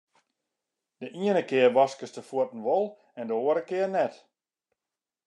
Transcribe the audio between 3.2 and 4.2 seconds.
de oare kear net.